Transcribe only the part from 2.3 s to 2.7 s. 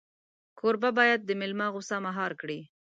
کړي.